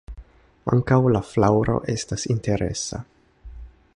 [0.75, 3.05] Ankaŭ la flaŭro estas interesa.